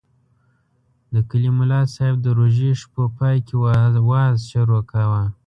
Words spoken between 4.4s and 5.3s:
شروع کاوه.